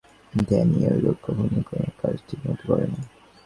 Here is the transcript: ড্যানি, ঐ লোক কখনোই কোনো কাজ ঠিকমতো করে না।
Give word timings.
ড্যানি, 0.33 0.79
ঐ 0.87 0.93
লোক 1.03 1.17
কখনোই 1.23 1.63
কোনো 1.69 1.89
কাজ 2.01 2.15
ঠিকমতো 2.27 2.63
করে 2.67 2.85
না। 2.87 2.99